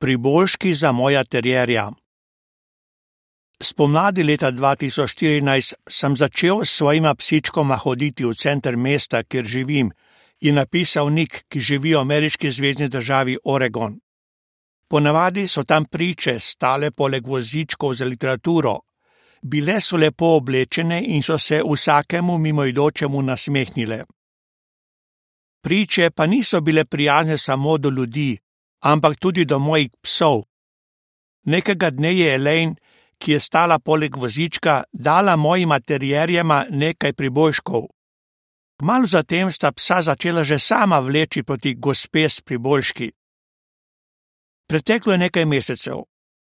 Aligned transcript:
Priboljški 0.00 0.74
za 0.74 0.92
moja 0.92 1.24
terjerja. 1.24 1.90
Spomladi 3.62 4.22
leta 4.22 4.52
2014 4.52 5.74
sem 5.90 6.16
začel 6.16 6.62
s 6.64 6.70
svojima 6.70 7.14
psičkoma 7.14 7.76
hoditi 7.76 8.24
v 8.24 8.34
center 8.34 8.76
mesta, 8.76 9.22
kjer 9.22 9.44
živim, 9.44 9.90
je 10.40 10.52
napisal 10.52 11.10
Nik, 11.10 11.42
ki 11.48 11.60
živi 11.60 11.94
v 11.94 11.98
ameriški 11.98 12.50
zvezdni 12.50 12.88
državi 12.88 13.38
Oregon. 13.44 13.98
Ponavadi 14.88 15.48
so 15.48 15.64
tam 15.64 15.84
priče 15.84 16.38
stale 16.38 16.90
poleg 16.90 17.26
vozičkov 17.26 17.94
za 17.94 18.04
literaturo. 18.04 18.78
Bile 19.42 19.80
so 19.80 19.96
lepo 19.96 20.36
oblečene 20.36 21.02
in 21.06 21.22
so 21.22 21.38
se 21.38 21.62
vsakemu 21.62 22.38
mimoidočemu 22.38 23.22
nasmehnile. 23.22 24.04
Priče 25.62 26.10
pa 26.10 26.26
niso 26.26 26.60
bile 26.60 26.84
prijazne 26.84 27.38
samo 27.38 27.78
do 27.78 27.90
ljudi, 27.90 28.38
ampak 28.80 29.18
tudi 29.18 29.44
do 29.44 29.58
mojih 29.58 29.90
psov. 30.02 30.44
Nekega 31.46 31.90
dne 31.90 32.12
je 32.14 32.34
Elaine, 32.34 32.74
ki 33.18 33.32
je 33.32 33.40
stala 33.40 33.78
poleg 33.78 34.16
vozička, 34.16 34.84
dala 34.92 35.36
mojima 35.36 35.80
terjerjema 35.80 36.66
nekaj 36.70 37.12
priboljškov. 37.12 37.88
Malo 38.82 39.06
zatem 39.06 39.50
sta 39.50 39.72
psa 39.72 40.02
začela 40.02 40.44
že 40.44 40.58
sama 40.58 41.00
vleči 41.00 41.42
proti 41.42 41.74
gospe 41.74 42.28
s 42.28 42.40
priboljški. 42.40 43.10
Preteklo 44.68 45.12
je 45.12 45.18
nekaj 45.18 45.44
mesecev. 45.44 46.04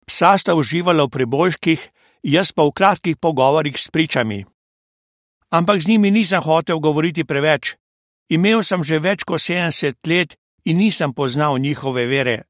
Psa 0.06 0.38
sta 0.38 0.54
uživala 0.54 1.04
v 1.04 1.10
priboljških, 1.10 1.80
jaz 2.22 2.52
pa 2.52 2.62
v 2.62 2.70
kratkih 2.70 3.16
pogovorih 3.16 3.74
s 3.74 3.88
pričami. 3.90 4.44
Ampak 5.50 5.80
z 5.80 5.88
njimi 5.88 6.10
nisem 6.10 6.42
hotel 6.42 6.78
govoriti 6.78 7.24
preveč. 7.24 7.74
Imel 8.28 8.62
sem 8.62 8.84
že 8.84 8.98
več 8.98 9.24
kot 9.24 9.40
70 9.40 9.98
let 10.06 10.36
in 10.64 10.76
nisem 10.76 11.12
poznal 11.14 11.58
njihove 11.58 12.06
vere. 12.06 12.42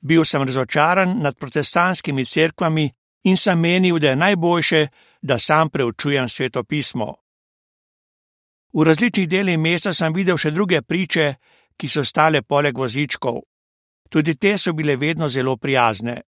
Bil 0.00 0.24
sem 0.24 0.42
razočaran 0.42 1.18
nad 1.20 1.38
protestantskimi 1.38 2.24
cerkvami 2.24 2.90
in 3.22 3.36
sem 3.36 3.60
menil, 3.60 3.98
da 3.98 4.08
je 4.08 4.16
najboljše, 4.16 4.88
da 5.22 5.38
sam 5.38 5.70
preučujem 5.70 6.28
svetopismo. 6.28 7.14
V 8.72 8.82
različnih 8.84 9.28
delih 9.28 9.58
mesta 9.58 9.92
sem 9.94 10.12
videl 10.12 10.36
še 10.36 10.50
druge 10.50 10.82
priče, 10.82 11.34
ki 11.76 11.88
so 11.88 12.04
stale 12.04 12.42
poleg 12.42 12.78
vozičkov. 12.78 13.42
Tudi 14.08 14.34
te 14.34 14.56
so 14.58 14.72
bile 14.72 14.96
vedno 14.96 15.28
zelo 15.28 15.56
prijazne. 15.56 16.20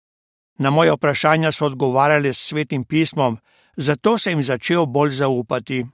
Na 0.59 0.70
moje 0.70 0.92
vprašanja 0.92 1.53
so 1.53 1.67
odgovarjali 1.67 2.34
s 2.34 2.48
svetim 2.48 2.84
pismom, 2.84 3.39
zato 3.77 4.19
sem 4.19 4.39
jim 4.39 4.42
začel 4.42 4.86
bolj 4.86 5.11
zaupati. 5.11 5.84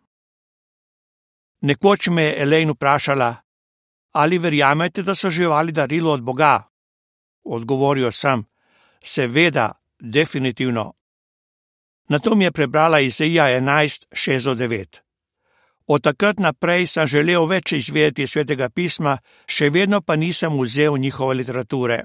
Nekoč 1.60 2.08
me 2.08 2.22
je 2.22 2.42
Elaine 2.42 2.72
vprašala, 2.72 3.34
ali 4.18 4.38
verjamete, 4.38 5.02
da 5.02 5.14
so 5.14 5.30
živali 5.30 5.72
darilo 5.72 6.12
od 6.12 6.22
Boga? 6.22 6.62
Odgovoril 7.44 8.12
sem: 8.12 8.44
Seveda, 9.02 9.72
definitivno. 10.00 10.92
Na 12.08 12.18
to 12.18 12.34
mi 12.34 12.44
je 12.44 12.52
prebrala 12.52 13.00
Izaija 13.00 13.44
11:6-9. 13.44 15.00
Od 15.86 16.02
takrat 16.02 16.38
naprej 16.38 16.86
sem 16.86 17.06
želel 17.06 17.46
več 17.46 17.72
izvedeti 17.72 18.26
svetega 18.26 18.68
pisma, 18.68 19.18
še 19.46 19.70
vedno 19.70 20.00
pa 20.00 20.16
nisem 20.16 20.58
vzel 20.60 20.98
njihove 20.98 21.34
literature. 21.34 21.98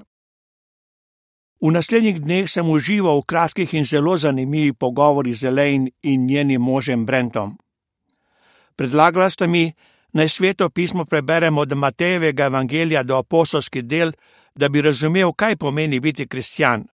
V 1.60 1.72
naslednjih 1.72 2.20
dneh 2.20 2.46
sem 2.50 2.70
užival 2.70 3.18
v 3.20 3.26
kratkih 3.26 3.74
in 3.74 3.84
zelo 3.84 4.16
zanimivih 4.16 4.74
pogovorih 4.78 5.36
z 5.36 5.50
Elaine 5.50 5.90
in 6.02 6.26
njenim 6.26 6.62
možem 6.62 7.06
Brentom. 7.06 7.58
Predlagala 8.76 9.30
sta 9.30 9.46
mi, 9.46 9.72
naj 10.14 10.28
sveto 10.28 10.70
pismo 10.70 11.04
preberemo 11.04 11.60
od 11.60 11.72
Matejevega 11.72 12.44
evangelija 12.44 13.02
do 13.02 13.16
apostolskih 13.16 13.84
del, 13.84 14.12
da 14.54 14.68
bi 14.68 14.80
razumel, 14.80 15.32
kaj 15.32 15.56
pomeni 15.56 16.00
biti 16.00 16.28
kristjan. 16.28 16.86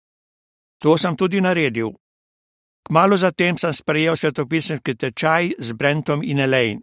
To 0.79 0.97
sem 0.97 1.15
tudi 1.15 1.41
naredil. 1.41 1.91
Kmalo 2.87 3.17
zatem 3.17 3.57
sem 3.57 3.73
sprejel 3.73 4.15
svetopisemski 4.15 4.95
tečaj 4.95 5.51
z 5.59 5.73
Brentom 5.73 6.23
in 6.23 6.39
Elaine. 6.39 6.81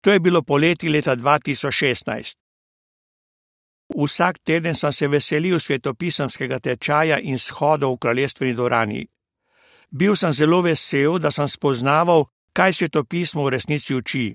To 0.00 0.12
je 0.12 0.20
bilo 0.20 0.42
poleti 0.42 0.88
leta 0.88 1.16
2016. 1.16 2.36
Vsak 3.96 4.38
teden 4.44 4.74
sem 4.74 4.92
se 4.92 5.08
veselil 5.08 5.60
svetopisemskega 5.60 6.58
tečaja 6.58 7.18
in 7.20 7.38
shodov 7.38 7.94
v 7.94 7.98
kraljestveni 7.98 8.54
dvorani. 8.54 9.06
Bil 9.90 10.16
sem 10.16 10.32
zelo 10.32 10.62
vesel, 10.62 11.18
da 11.18 11.30
sem 11.30 11.48
spoznaval, 11.48 12.26
kaj 12.52 12.72
svetopismo 12.72 13.44
v 13.44 13.50
resnici 13.54 13.94
uči. 13.94 14.34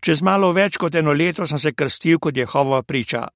Čez 0.00 0.22
malo 0.22 0.52
več 0.52 0.76
kot 0.76 0.94
eno 0.94 1.12
leto 1.12 1.46
sem 1.46 1.58
se 1.58 1.72
krstil 1.72 2.18
kot 2.18 2.36
Jehova 2.36 2.82
priča. 2.82 3.26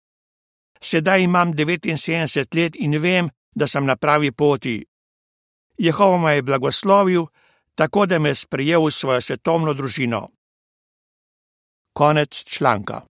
Sedaj 0.83 1.23
imam 1.23 1.53
79 1.55 2.57
let 2.57 2.77
in 2.77 2.99
vem, 2.99 3.31
da 3.55 3.67
sem 3.67 3.85
na 3.87 3.97
pravi 3.97 4.33
poti. 4.33 4.83
Jehova 5.79 6.19
me 6.19 6.35
je 6.35 6.43
blagoslovil, 6.43 7.27
tako 7.75 8.07
da 8.07 8.19
me 8.19 8.29
je 8.29 8.35
sprejel 8.35 8.87
v 8.87 8.91
svojo 8.91 9.21
svetovno 9.21 9.75
družino. 9.75 10.29
Konec 11.93 12.45
članka. 12.45 13.03